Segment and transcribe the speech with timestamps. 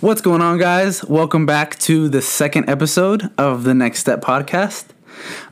[0.00, 1.04] What's going on, guys?
[1.04, 4.86] Welcome back to the second episode of the Next Step podcast.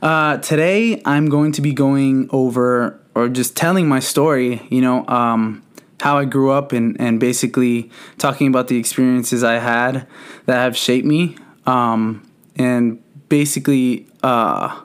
[0.01, 5.05] Uh, today, I'm going to be going over or just telling my story, you know,
[5.07, 5.61] um,
[5.99, 10.07] how I grew up and, and basically talking about the experiences I had
[10.47, 11.37] that have shaped me
[11.67, 14.81] um, and basically uh,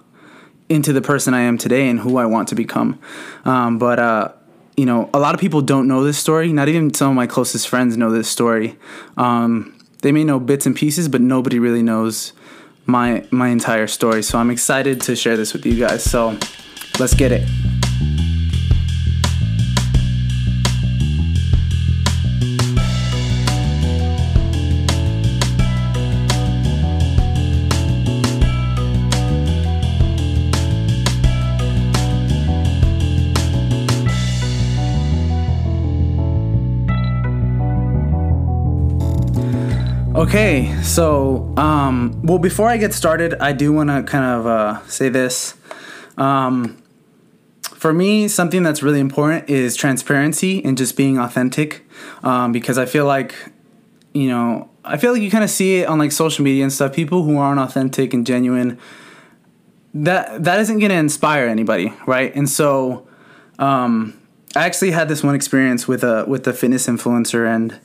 [0.68, 3.00] into the person I am today and who I want to become.
[3.46, 4.32] Um, but, uh,
[4.76, 6.52] you know, a lot of people don't know this story.
[6.52, 8.76] Not even some of my closest friends know this story.
[9.16, 12.32] Um, they may know bits and pieces, but nobody really knows
[12.86, 14.22] my my entire story.
[14.22, 16.02] So I'm excited to share this with you guys.
[16.02, 16.38] So
[16.98, 17.63] let's get it.
[40.14, 44.86] Okay, so um, well, before I get started, I do want to kind of uh,
[44.86, 45.54] say this.
[46.16, 46.80] Um,
[47.62, 51.84] for me, something that's really important is transparency and just being authentic,
[52.22, 53.34] um, because I feel like,
[54.12, 56.72] you know, I feel like you kind of see it on like social media and
[56.72, 56.92] stuff.
[56.92, 58.78] People who aren't authentic and genuine,
[59.94, 62.32] that that isn't going to inspire anybody, right?
[62.36, 63.08] And so,
[63.58, 64.16] um,
[64.54, 67.80] I actually had this one experience with a with a fitness influencer and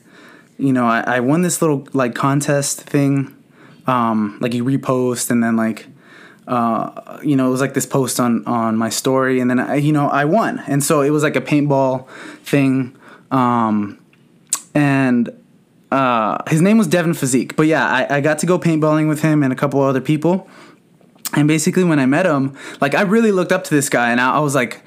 [0.60, 3.36] you know, I, I won this little like contest thing.
[3.86, 5.86] Um, like you repost and then like
[6.50, 9.76] uh, you know, it was like this post on on my story, and then I,
[9.76, 12.08] you know, I won, and so it was like a paintball
[12.42, 12.96] thing,
[13.30, 14.04] um,
[14.74, 15.30] and
[15.92, 17.54] uh, his name was Devin Physique.
[17.54, 20.48] But yeah, I, I got to go paintballing with him and a couple other people,
[21.34, 24.20] and basically when I met him, like I really looked up to this guy, and
[24.20, 24.82] I, I was like,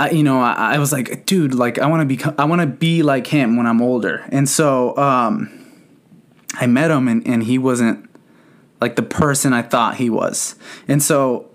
[0.00, 2.62] I, you know, I, I, was like, dude, like I want to be, I want
[2.62, 4.24] to be like him when I'm older.
[4.30, 5.50] And so, um,
[6.54, 8.08] I met him and, and he wasn't
[8.80, 10.54] like the person I thought he was.
[10.88, 11.50] And so,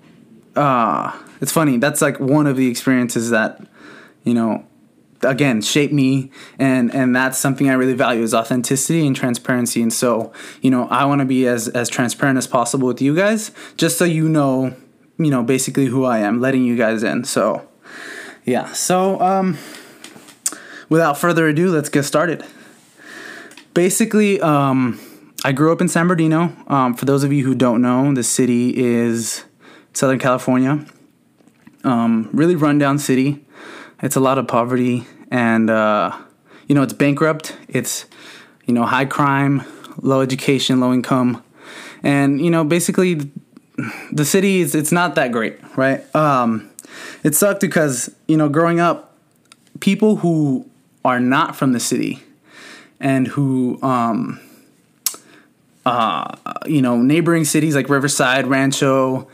[0.56, 1.78] uh, it's funny.
[1.78, 3.66] That's like one of the experiences that,
[4.24, 4.64] you know,
[5.24, 6.30] again, shaped me.
[6.60, 9.82] And, and that's something I really value is authenticity and transparency.
[9.82, 10.32] And so,
[10.62, 13.98] you know, I want to be as, as transparent as possible with you guys, just
[13.98, 14.76] so you know,
[15.18, 17.24] you know, basically who I am, letting you guys in.
[17.24, 17.68] So,
[18.46, 19.58] yeah, so um,
[20.88, 22.46] without further ado, let's get started.
[23.74, 25.00] Basically, um,
[25.44, 26.56] I grew up in San Bernardino.
[26.68, 29.44] Um, for those of you who don't know, the city is
[29.94, 30.86] Southern California.
[31.84, 33.44] Um, really rundown city.
[34.02, 36.16] It's a lot of poverty, and uh,
[36.68, 37.58] you know it's bankrupt.
[37.68, 38.06] It's
[38.66, 39.64] you know high crime,
[40.02, 41.44] low education, low income,
[42.04, 43.32] and you know basically
[44.12, 46.16] the city is it's not that great, right?
[46.16, 46.70] Um,
[47.24, 49.16] it sucked because you know growing up,
[49.80, 50.70] people who
[51.04, 52.24] are not from the city
[53.00, 54.40] and who um,
[55.86, 56.36] uh,
[56.66, 59.28] you know neighboring cities like Riverside, Rancho,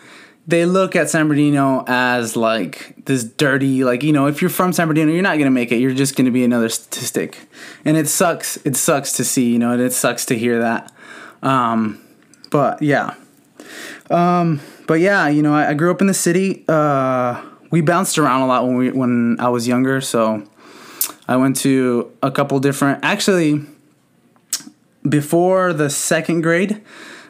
[0.47, 4.73] they look at San Bernardino as like this dirty, like you know, if you're from
[4.73, 5.77] San Bernardino, you're not gonna make it.
[5.77, 7.47] You're just gonna be another statistic,
[7.85, 8.57] and it sucks.
[8.57, 10.91] It sucks to see, you know, and it sucks to hear that.
[11.43, 12.01] Um,
[12.49, 13.15] but yeah,
[14.09, 16.65] um, but yeah, you know, I, I, grew up in the city.
[16.67, 17.41] Uh,
[17.71, 20.01] we bounced around a lot when we when I was younger.
[20.01, 20.43] So
[21.27, 23.03] I went to a couple different.
[23.03, 23.65] Actually,
[25.07, 26.81] before the second grade,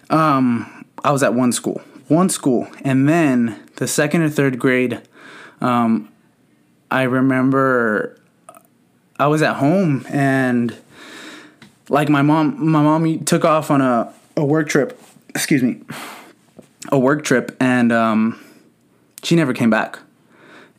[0.09, 5.01] um, I was at one school, one school, and then the second or third grade,
[5.61, 6.11] um,
[6.89, 8.19] I remember
[9.17, 10.75] I was at home and
[11.89, 14.99] like my mom, my mom took off on a, a work trip.
[15.29, 15.81] Excuse me,
[16.91, 18.43] a work trip, and um,
[19.23, 19.97] she never came back.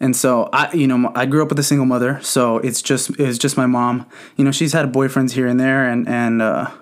[0.02, 3.10] And so I, you know, I grew up with a single mother, so it's just
[3.20, 4.04] it's just my mom.
[4.36, 6.72] You know, she's had boyfriends here and there, and and uh,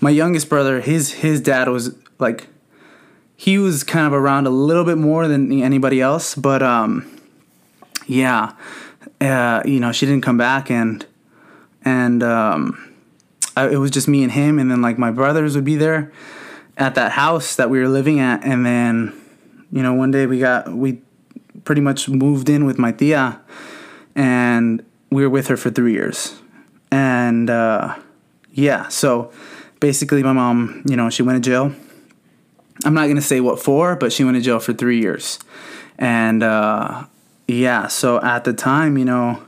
[0.00, 2.46] my youngest brother, his his dad was like,
[3.34, 7.18] he was kind of around a little bit more than anybody else, but um,
[8.06, 8.52] yeah,
[9.20, 11.04] uh, you know, she didn't come back, and
[11.84, 12.94] and um,
[13.56, 16.12] I, it was just me and him, and then like my brothers would be there
[16.76, 19.20] at that house that we were living at, and then
[19.72, 21.00] you know one day we got we
[21.64, 23.40] pretty much moved in with my tia,
[24.14, 26.40] and we were with her for three years.
[26.90, 27.96] And uh,
[28.52, 29.32] yeah, so
[29.80, 31.72] basically, my mom, you know, she went to jail.
[32.84, 35.38] I'm not gonna say what for, but she went to jail for three years.
[35.98, 37.04] And uh,
[37.48, 39.42] yeah, so at the time, you know,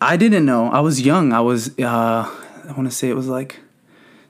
[0.00, 0.68] I didn't know.
[0.70, 1.32] I was young.
[1.32, 2.28] I was, uh,
[2.68, 3.60] I want to say it was like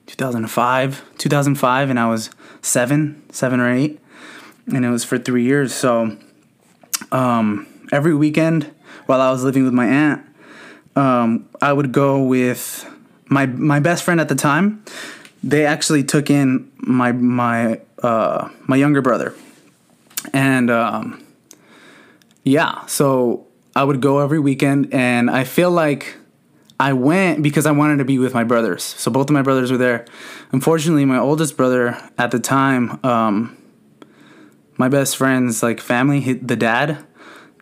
[0.06, 2.30] 2005, 2005, and I was
[2.60, 3.98] seven, seven or eight,
[4.66, 5.74] and it was for three years.
[5.74, 6.16] So
[7.10, 8.70] um, every weekend
[9.06, 10.24] while I was living with my aunt,
[10.94, 12.88] um, I would go with
[13.26, 14.84] my my best friend at the time,
[15.42, 19.34] they actually took in my my uh, my younger brother,
[20.32, 21.24] and um,
[22.44, 26.16] yeah, so I would go every weekend, and I feel like
[26.78, 28.82] I went because I wanted to be with my brothers.
[28.82, 30.04] So both of my brothers were there.
[30.52, 33.56] Unfortunately, my oldest brother at the time, um,
[34.76, 37.04] my best friend's like family, the dad,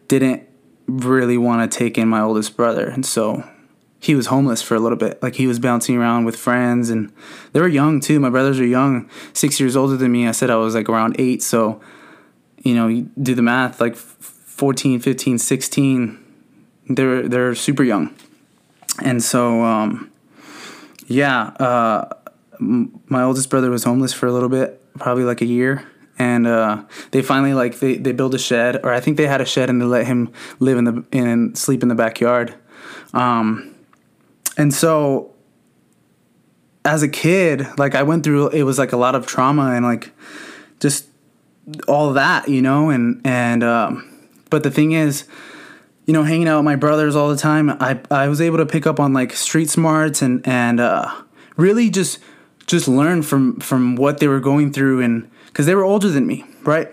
[0.09, 0.49] didn't
[0.87, 3.45] really want to take in my oldest brother, and so
[4.01, 5.23] he was homeless for a little bit.
[5.23, 7.13] Like he was bouncing around with friends, and
[7.53, 8.19] they were young too.
[8.19, 10.27] My brothers were young, six years older than me.
[10.27, 11.81] I said I was like around eight, so
[12.63, 16.25] you know, you do the math, like 14, 15, 16.
[16.89, 18.15] They're they're super young,
[19.03, 20.11] and so um,
[21.07, 22.09] yeah, uh,
[22.59, 25.87] my oldest brother was homeless for a little bit, probably like a year,
[26.21, 29.41] and uh, they finally like they they build a shed, or I think they had
[29.41, 32.55] a shed, and they let him live in the in sleep in the backyard.
[33.15, 33.75] Um,
[34.59, 35.33] and so
[36.85, 39.85] as a kid, like I went through, it was like a lot of trauma and
[39.85, 40.13] like
[40.79, 41.07] just
[41.89, 45.25] all that, you know, and and um, but the thing is,
[46.05, 48.67] you know, hanging out with my brothers all the time, I I was able to
[48.67, 51.11] pick up on like street smarts and and uh,
[51.57, 52.19] really just
[52.67, 56.27] just learn from from what they were going through and because they were older than
[56.27, 56.89] me, right?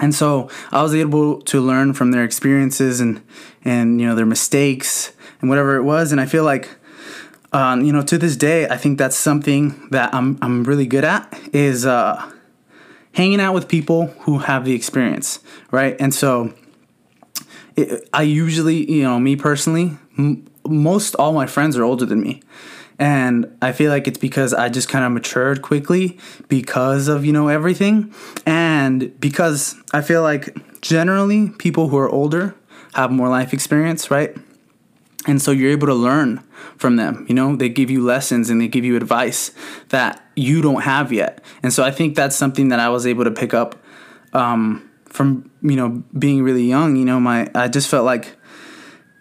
[0.00, 3.22] And so I was able to learn from their experiences and
[3.64, 6.12] and you know their mistakes and whatever it was.
[6.12, 6.68] And I feel like,
[7.52, 11.04] um, you know, to this day, I think that's something that I'm I'm really good
[11.04, 12.30] at is uh,
[13.12, 15.40] hanging out with people who have the experience,
[15.70, 15.96] right?
[16.00, 16.52] And so
[17.76, 22.20] it, I usually, you know, me personally, m- most all my friends are older than
[22.20, 22.42] me
[22.98, 26.18] and I feel like it's because I just kind of matured quickly
[26.48, 28.14] because of you know everything,
[28.46, 32.54] and because I feel like generally people who are older
[32.94, 34.36] have more life experience, right?
[35.26, 36.42] And so you're able to learn
[36.76, 37.24] from them.
[37.28, 39.52] You know, they give you lessons and they give you advice
[39.90, 41.42] that you don't have yet.
[41.62, 43.76] And so I think that's something that I was able to pick up
[44.32, 46.96] um, from you know being really young.
[46.96, 48.36] You know, my I just felt like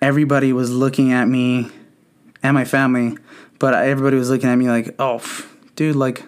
[0.01, 1.69] everybody was looking at me
[2.41, 3.18] and my family
[3.62, 5.22] but everybody was looking at me like, oh,
[5.75, 6.24] dude, like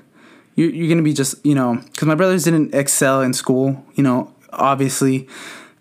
[0.54, 3.84] you're, you're gonna be just you know because my brothers didn't excel in school.
[3.96, 5.28] You know, obviously,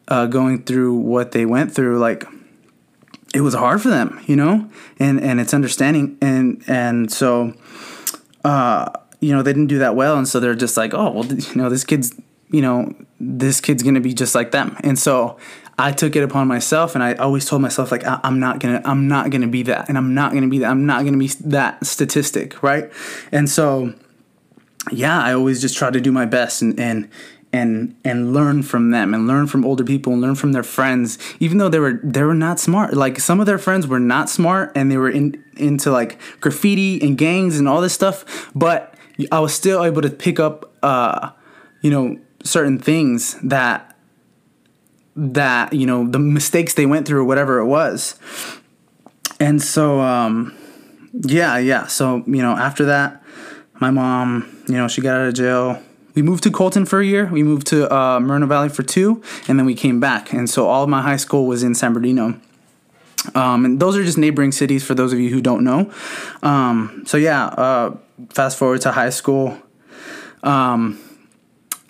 [0.09, 2.25] uh, going through what they went through, like
[3.35, 4.19] it was hard for them.
[4.27, 7.55] You know, and and it's understanding and and so.
[8.45, 8.91] Uh,
[9.21, 11.55] you know they didn't do that well and so they're just like oh well you
[11.55, 12.13] know this kid's
[12.51, 15.39] you know this kid's gonna be just like them and so
[15.83, 18.81] I took it upon myself, and I always told myself like I- am not gonna
[18.85, 20.71] I'm not gonna be that, and I'm not gonna be that.
[20.71, 22.89] I'm not gonna be that statistic, right?
[23.33, 23.93] And so,
[24.93, 27.09] yeah, I always just try to do my best and and
[27.53, 31.19] and and learn from them and learn from older people and learn from their friends
[31.39, 34.31] even though they were they were not smart like some of their friends were not
[34.31, 38.95] smart and they were in into like graffiti and gangs and all this stuff but
[39.31, 41.31] I was still able to pick up uh
[41.83, 43.92] you know certain things that
[45.17, 48.19] that you know the mistakes they went through or whatever it was.
[49.39, 50.57] And so um
[51.13, 51.87] yeah yeah.
[51.87, 53.23] So you know after that
[53.81, 55.83] my mom you know she got out of jail.
[56.15, 57.27] We moved to colton for a year.
[57.27, 60.35] We moved to uh, moreno valley for two and then we came back.
[60.35, 62.39] And so all of my high school was in san bernardino.
[63.35, 65.93] Um, and those are just neighboring cities for those of you who don't know.
[66.43, 67.97] Um, so yeah uh,
[68.31, 69.59] fast forward to high school.
[70.43, 70.99] Um,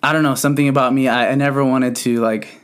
[0.03, 2.62] i don't know something about me I, I never wanted to like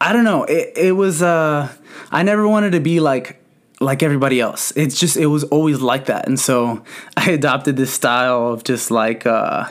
[0.00, 0.44] I don't know.
[0.44, 1.72] It it was uh
[2.10, 3.42] I never wanted to be like
[3.80, 4.72] like everybody else.
[4.76, 6.26] It's just it was always like that.
[6.26, 6.84] And so
[7.16, 9.68] I adopted this style of just like uh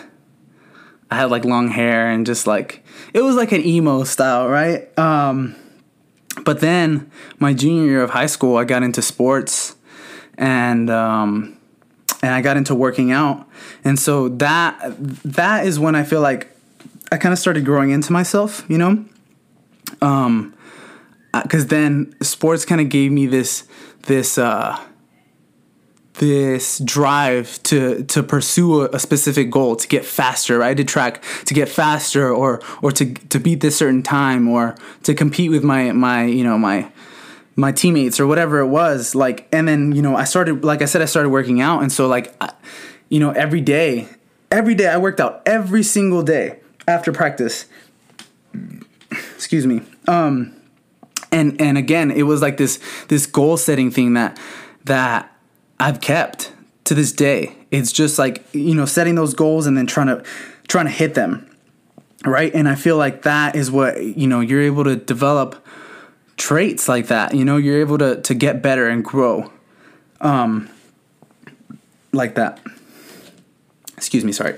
[1.11, 4.97] I had like long hair and just like it was like an emo style, right?
[4.97, 5.55] Um
[6.43, 9.75] but then my junior year of high school I got into sports
[10.37, 11.57] and um
[12.21, 13.47] and I got into working out.
[13.83, 16.49] And so that that is when I feel like
[17.11, 19.05] I kind of started growing into myself, you know?
[20.01, 20.53] Um,
[21.43, 23.67] because uh, then sports kind of gave me this
[24.03, 24.79] this uh
[26.15, 30.77] this drive to to pursue a, a, specific goal to get faster right?
[30.77, 35.13] To track to get faster or or to to beat this certain time or to
[35.13, 36.89] compete with my my you know my
[37.57, 40.85] my teammates or whatever it was like and then you know I started like I
[40.85, 42.53] said I started working out and so like I,
[43.09, 44.07] you know every day
[44.51, 47.65] every day I worked out every single day after practice
[49.35, 50.53] excuse me um
[51.31, 54.39] and and again it was like this this goal setting thing that
[54.85, 55.31] that
[55.79, 56.51] i've kept
[56.83, 60.23] to this day it's just like you know setting those goals and then trying to
[60.67, 61.49] trying to hit them
[62.25, 65.65] right and i feel like that is what you know you're able to develop
[66.37, 69.51] traits like that you know you're able to to get better and grow
[70.21, 70.69] Um,
[72.13, 72.59] like that.
[73.97, 74.55] Excuse me, sorry.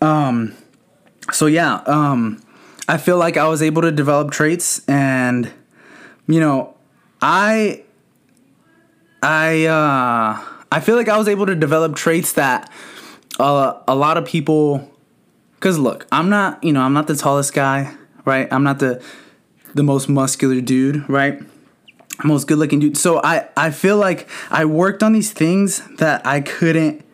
[0.00, 0.54] Um,
[1.32, 2.42] so yeah, um,
[2.88, 5.52] I feel like I was able to develop traits, and
[6.26, 6.74] you know,
[7.20, 7.84] I,
[9.22, 12.70] I, uh, I feel like I was able to develop traits that
[13.38, 14.94] uh, a lot of people.
[15.54, 18.46] Because look, I'm not, you know, I'm not the tallest guy, right?
[18.52, 19.02] I'm not the
[19.74, 21.40] the most muscular dude, right?
[22.24, 22.96] Most good looking dude.
[22.96, 27.04] So I I feel like I worked on these things that I couldn't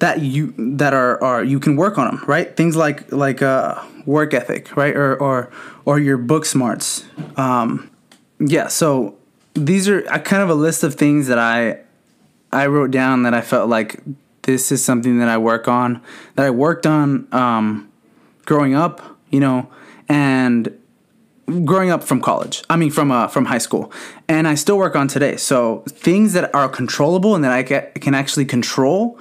[0.00, 2.54] that you that are are you can work on them, right?
[2.56, 4.96] Things like like uh work ethic, right?
[4.96, 5.50] Or or
[5.84, 7.04] or your book smarts.
[7.36, 7.90] Um
[8.38, 9.16] yeah, so
[9.54, 11.78] these are kind of a list of things that I
[12.52, 14.00] I wrote down that I felt like
[14.42, 16.02] this is something that I work on
[16.34, 17.90] that I worked on um
[18.46, 19.68] growing up, you know,
[20.08, 20.76] and
[21.64, 22.62] growing up from college.
[22.70, 23.92] I mean, from uh, from high school,
[24.28, 25.36] and I still work on today.
[25.36, 29.18] So things that are controllable and that I can actually control.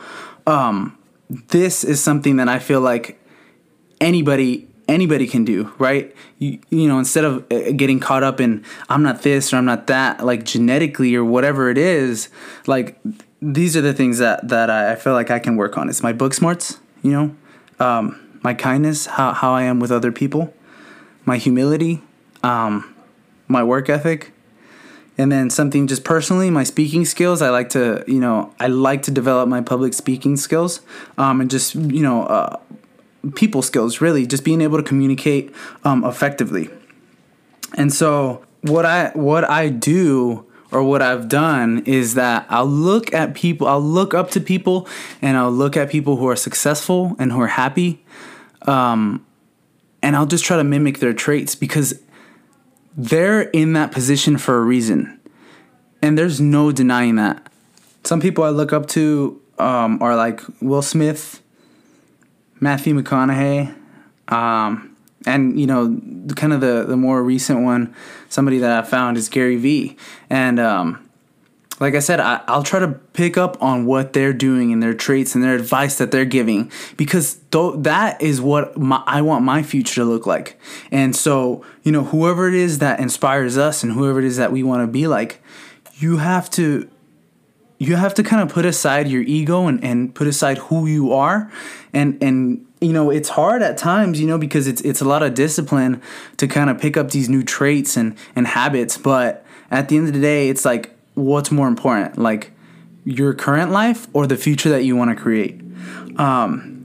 [0.50, 0.98] Um,
[1.30, 3.20] this is something that I feel like
[4.02, 6.16] anybody anybody can do, right?
[6.40, 9.66] You, you know, instead of uh, getting caught up in I'm not this or I'm
[9.66, 12.30] not that, like genetically or whatever it is,
[12.66, 13.00] like
[13.40, 15.88] these are the things that that I feel like I can work on.
[15.88, 17.36] It's my book smarts, you know,
[17.80, 20.52] um, my kindness, how how I am with other people,
[21.26, 22.02] my humility,
[22.42, 22.96] um,
[23.48, 24.34] my work ethic,
[25.20, 27.42] and then something just personally, my speaking skills.
[27.42, 30.80] I like to, you know, I like to develop my public speaking skills,
[31.18, 32.56] um, and just you know, uh,
[33.36, 34.00] people skills.
[34.00, 36.70] Really, just being able to communicate um, effectively.
[37.76, 43.14] And so, what I what I do or what I've done is that I'll look
[43.14, 44.88] at people, I'll look up to people,
[45.22, 48.06] and I'll look at people who are successful and who are happy,
[48.62, 49.26] um,
[50.02, 52.00] and I'll just try to mimic their traits because
[53.00, 55.20] they're in that position for a reason.
[56.02, 57.50] And there's no denying that.
[58.04, 61.42] Some people I look up to um, are like Will Smith,
[62.60, 63.74] Matthew McConaughey,
[64.28, 66.00] um, and you know,
[66.36, 67.94] kind of the the more recent one,
[68.30, 69.98] somebody that I found is Gary Vee,
[70.30, 71.09] and um,
[71.80, 74.94] like I said, I, will try to pick up on what they're doing and their
[74.94, 79.46] traits and their advice that they're giving because th- that is what my, I want
[79.46, 80.60] my future to look like.
[80.92, 84.52] And so, you know, whoever it is that inspires us and whoever it is that
[84.52, 85.42] we want to be like,
[85.96, 86.90] you have to
[87.82, 91.14] you have to kind of put aside your ego and, and put aside who you
[91.14, 91.52] are
[91.94, 95.24] and and you know it's hard at times you know because it's it's a lot
[95.24, 96.02] of discipline
[96.38, 100.08] to kind of pick up these new traits and and habits but at the end
[100.08, 102.52] of the day it's like what's more important, like
[103.06, 105.60] your current life or the future that you want to create.
[106.18, 106.80] Um,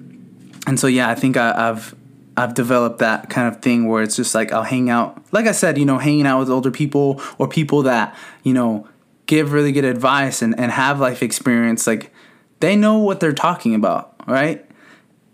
[0.67, 1.95] and so yeah, I think I, I've
[2.37, 5.53] I've developed that kind of thing where it's just like I'll hang out, like I
[5.53, 8.89] said, you know, hanging out with older people or people that you know
[9.27, 11.87] give really good advice and, and have life experience.
[11.87, 12.13] Like
[12.61, 14.65] they know what they're talking about, right?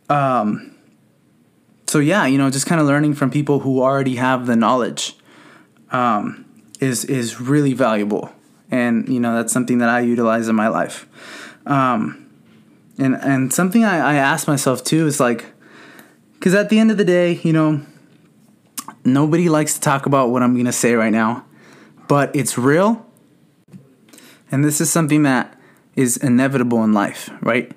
[0.09, 0.76] Um,
[1.87, 5.16] so yeah, you know, just kind of learning from people who already have the knowledge
[5.90, 6.45] um,
[6.80, 8.33] is is really valuable
[8.71, 11.07] and you know that's something that I utilize in my life.
[11.67, 12.31] Um,
[12.99, 15.47] and and something I, I ask myself too is like,
[16.35, 17.83] because at the end of the day, you know,
[19.05, 21.45] nobody likes to talk about what I'm gonna say right now,
[22.09, 23.07] but it's real,
[24.50, 25.59] and this is something that
[25.97, 27.73] is inevitable in life, right?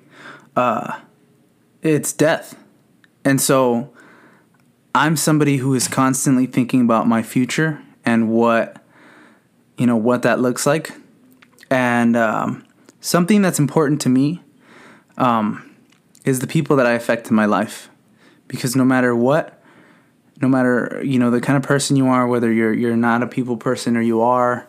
[0.56, 1.00] Uh,
[1.82, 2.56] it's death,
[3.24, 3.90] and so
[4.94, 8.83] I'm somebody who is constantly thinking about my future and what
[9.76, 10.92] you know what that looks like,
[11.70, 12.64] and um,
[13.00, 14.42] something that's important to me
[15.18, 15.74] um,
[16.24, 17.90] is the people that I affect in my life,
[18.48, 19.62] because no matter what,
[20.40, 23.26] no matter you know the kind of person you are, whether you're you're not a
[23.26, 24.68] people person or you are,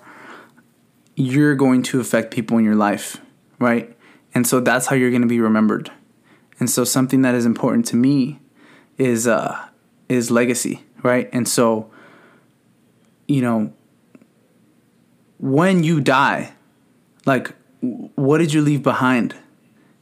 [1.15, 3.17] you're going to affect people in your life,
[3.59, 3.95] right?
[4.33, 5.91] And so that's how you're going to be remembered.
[6.59, 8.39] And so something that is important to me
[8.97, 9.67] is uh
[10.09, 11.29] is legacy, right?
[11.31, 11.89] And so
[13.27, 13.73] you know,
[15.37, 16.53] when you die,
[17.25, 19.35] like what did you leave behind?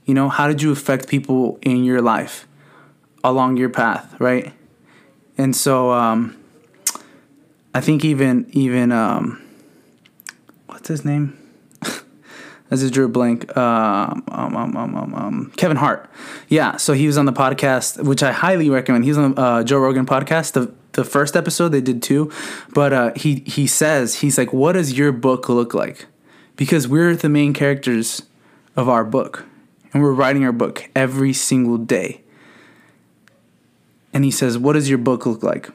[0.05, 2.47] You know, how did you affect people in your life
[3.23, 4.53] along your path, right?
[5.37, 6.35] And so um
[7.73, 9.41] I think even even um
[10.67, 11.37] what's his name?
[11.83, 13.55] I just drew a blank.
[13.55, 16.09] Um, um, um, um, um, Kevin Hart.
[16.49, 19.05] Yeah, so he was on the podcast, which I highly recommend.
[19.05, 20.53] He's on the uh, Joe Rogan podcast.
[20.53, 22.31] The the first episode they did two,
[22.73, 26.07] but uh, he he says he's like, "What does your book look like?"
[26.55, 28.23] Because we're the main characters
[28.75, 29.45] of our book,
[29.93, 32.21] and we're writing our book every single day.
[34.13, 35.69] And he says, "What does your book look like?"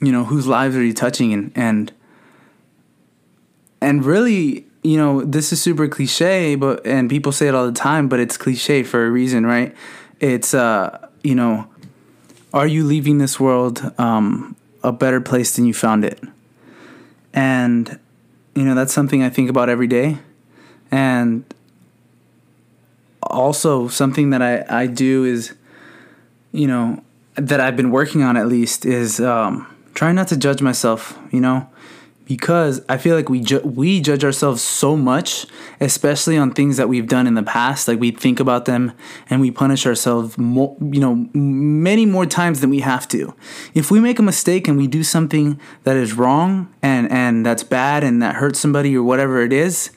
[0.00, 1.92] you know, whose lives are you touching and and
[3.80, 7.72] and really, you know, this is super cliche, but and people say it all the
[7.72, 9.74] time, but it's cliche for a reason, right?
[10.20, 11.68] It's uh, you know,
[12.52, 16.20] are you leaving this world um, a better place than you found it?
[17.34, 17.98] And
[18.58, 20.18] you know, that's something I think about every day.
[20.90, 21.44] And
[23.22, 25.54] also something that I, I do is,
[26.50, 27.02] you know,
[27.36, 31.40] that I've been working on at least is um, trying not to judge myself, you
[31.40, 31.68] know,
[32.28, 35.46] because I feel like we ju- we judge ourselves so much,
[35.80, 37.88] especially on things that we've done in the past.
[37.88, 38.92] Like we think about them
[39.30, 43.34] and we punish ourselves, you know, many more times than we have to.
[43.72, 47.64] If we make a mistake and we do something that is wrong and and that's
[47.64, 49.90] bad and that hurts somebody or whatever it is,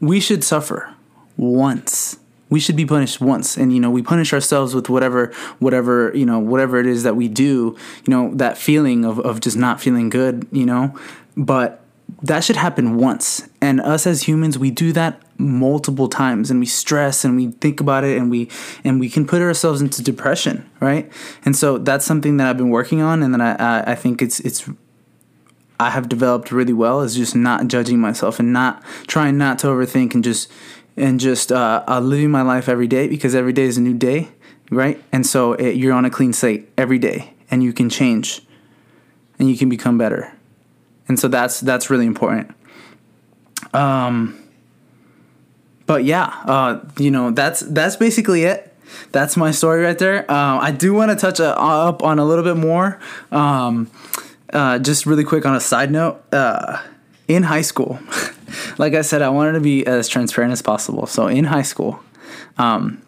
[0.00, 0.94] we should suffer
[1.38, 2.18] once
[2.54, 3.56] we should be punished once.
[3.56, 7.16] And you know we punish ourselves with whatever whatever you know whatever it is that
[7.16, 10.96] we do you know that feeling of, of just not feeling good you know?
[11.36, 11.80] But
[12.22, 13.48] that should happen once.
[13.60, 17.80] And us as humans we do that multiple times and we stress and we think
[17.80, 18.48] about it and we
[18.84, 21.10] and we can put ourselves into depression right?
[21.44, 24.38] And so that's something that i've been working on and that i i think it's
[24.40, 24.68] it's
[25.80, 29.66] I have developed really well is just not judging myself and not trying not to
[29.66, 30.50] overthink and just
[30.96, 33.94] and just uh, uh, living my life every day because every day is a new
[33.94, 34.28] day,
[34.70, 35.02] right?
[35.12, 38.42] And so it, you're on a clean slate every day, and you can change,
[39.38, 40.32] and you can become better,
[41.08, 42.54] and so that's that's really important.
[43.72, 44.40] Um,
[45.86, 48.70] but yeah, uh, you know that's that's basically it.
[49.12, 50.30] That's my story right there.
[50.30, 53.00] Um, I do want to touch uh, up on a little bit more.
[53.32, 53.90] Um,
[54.52, 56.22] uh, just really quick on a side note.
[56.32, 56.80] Uh,
[57.28, 57.98] in high school,
[58.78, 61.06] like I said, I wanted to be as transparent as possible.
[61.06, 62.00] So in high school,
[62.58, 63.02] um,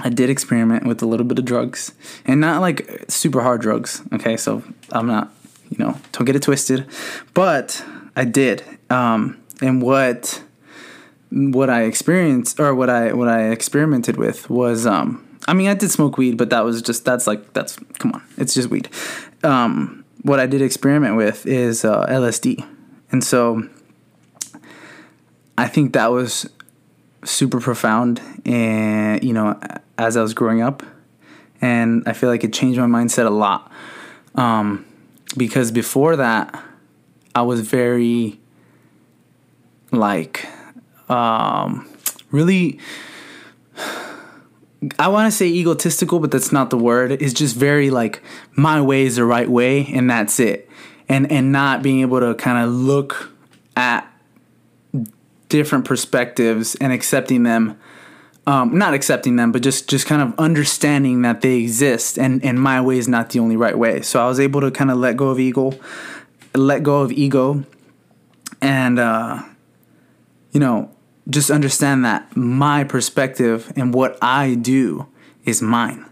[0.00, 1.92] I did experiment with a little bit of drugs
[2.24, 4.02] and not like super hard drugs.
[4.12, 4.62] Okay, so
[4.92, 5.32] I'm not,
[5.70, 6.86] you know, don't get it twisted,
[7.34, 8.62] but I did.
[8.90, 10.42] Um, and what
[11.30, 15.74] what I experienced or what I what I experimented with was um, I mean I
[15.74, 18.88] did smoke weed, but that was just that's like that's come on, it's just weed.
[19.42, 22.66] Um, what I did experiment with is uh, LSD,
[23.10, 23.68] and so
[25.56, 26.48] I think that was
[27.24, 29.58] super profound and you know
[29.98, 30.82] as I was growing up.
[31.60, 33.72] And I feel like it changed my mindset a lot.
[34.36, 34.86] Um,
[35.36, 36.62] because before that
[37.34, 38.38] I was very
[39.90, 40.46] like
[41.08, 41.88] um,
[42.30, 42.78] really
[44.98, 47.10] I want to say egotistical but that's not the word.
[47.10, 50.68] It's just very like my way is the right way and that's it
[51.08, 53.30] and and not being able to kind of look
[53.76, 54.10] at
[55.48, 57.78] different perspectives and accepting them
[58.46, 62.60] um, not accepting them but just just kind of understanding that they exist and and
[62.60, 64.00] my way is not the only right way.
[64.02, 65.72] So i was able to kind of let go of ego
[66.54, 67.64] let go of ego
[68.60, 69.42] and uh,
[70.52, 70.90] you know
[71.30, 75.06] just understand that my perspective and what i do
[75.44, 76.04] is mine.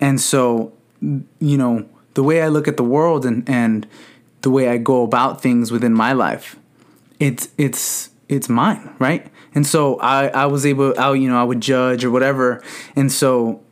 [0.00, 3.86] And so you know the way i look at the world and and
[4.42, 6.56] the way i go about things within my life
[7.22, 9.26] it's it's it's mine, right?
[9.54, 12.62] And so I I was able I you know I would judge or whatever,
[12.96, 13.62] and so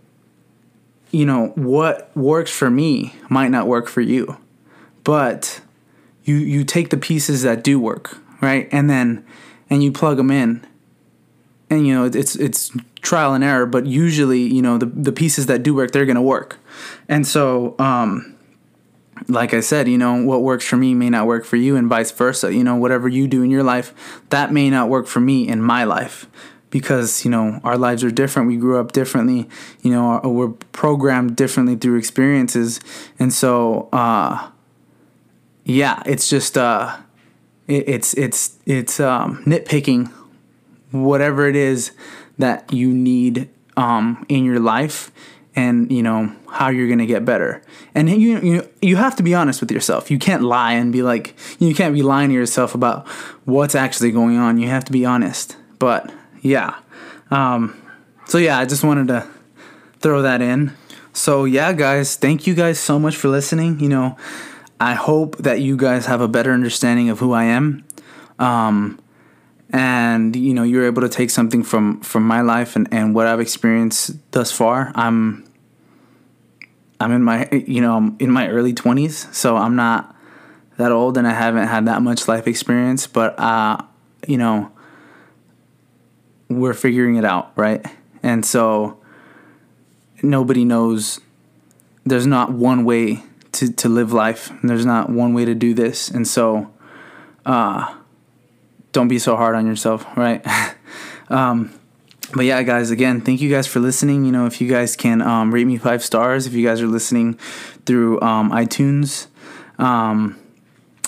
[1.10, 4.36] you know what works for me might not work for you,
[5.02, 5.60] but
[6.24, 9.24] you you take the pieces that do work, right, and then
[9.68, 10.64] and you plug them in,
[11.70, 15.46] and you know it's it's trial and error, but usually you know the the pieces
[15.46, 16.58] that do work they're gonna work,
[17.08, 18.36] and so um
[19.28, 21.88] like I said, you know, what works for me may not work for you, and
[21.88, 22.54] vice versa.
[22.54, 23.92] You know, whatever you do in your life,
[24.30, 26.26] that may not work for me in my life
[26.70, 28.48] because, you know, our lives are different.
[28.48, 29.48] We grew up differently,
[29.82, 32.80] you know, we're programmed differently through experiences.
[33.18, 34.50] And so, uh,
[35.64, 36.96] yeah, it's just, uh,
[37.66, 40.12] it, it's, it's, it's, um, nitpicking
[40.90, 41.92] whatever it is
[42.38, 45.10] that you need, um, in your life
[45.56, 47.62] and you know how you're going to get better.
[47.94, 50.10] And you, you you have to be honest with yourself.
[50.10, 53.06] You can't lie and be like you can't be lying to yourself about
[53.44, 54.58] what's actually going on.
[54.58, 55.56] You have to be honest.
[55.78, 56.76] But yeah.
[57.30, 57.80] Um,
[58.26, 59.26] so yeah i just wanted to
[59.98, 60.72] throw that in.
[61.12, 63.80] So yeah guys thank you guys so much for listening.
[63.80, 64.16] You know
[64.78, 67.84] i hope that you guys have a better understanding of who i am.
[68.38, 68.98] Um,
[69.72, 73.26] and you know you're able to take something from from my life and, and what
[73.26, 74.92] I've experienced thus far.
[74.94, 75.44] I'm
[76.98, 80.14] I'm in my you know I'm in my early 20s, so I'm not
[80.76, 83.78] that old and I haven't had that much life experience, but uh
[84.26, 84.70] you know
[86.48, 87.84] we're figuring it out, right?
[88.22, 89.00] And so
[90.22, 91.20] nobody knows
[92.04, 94.52] there's not one way to to live life.
[94.62, 96.72] There's not one way to do this, and so
[97.46, 97.94] uh,
[98.92, 100.44] don't be so hard on yourself, right?
[101.28, 101.72] um,
[102.34, 104.24] but yeah, guys, again, thank you guys for listening.
[104.24, 106.86] You know, if you guys can um, rate me five stars, if you guys are
[106.86, 107.34] listening
[107.86, 109.26] through um, iTunes,
[109.78, 110.38] um,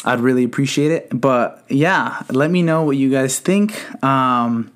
[0.04, 1.08] I'd really appreciate it.
[1.12, 4.02] But yeah, let me know what you guys think.
[4.02, 4.72] Um,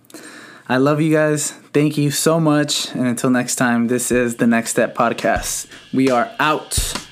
[0.69, 1.51] I love you guys.
[1.73, 2.93] Thank you so much.
[2.95, 5.69] And until next time, this is the Next Step Podcast.
[5.93, 7.06] We are out.